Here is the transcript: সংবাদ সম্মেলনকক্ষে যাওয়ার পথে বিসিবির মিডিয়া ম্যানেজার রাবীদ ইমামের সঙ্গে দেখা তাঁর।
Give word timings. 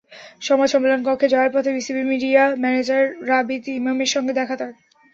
সংবাদ 0.41 0.69
সম্মেলনকক্ষে 0.69 1.27
যাওয়ার 1.27 1.53
পথে 1.53 1.71
বিসিবির 1.73 2.05
মিডিয়া 2.05 2.41
ম্যানেজার 2.61 3.03
রাবীদ 3.29 3.63
ইমামের 3.71 4.09
সঙ্গে 4.09 4.33
দেখা 4.33 4.55
তাঁর। 4.55 4.73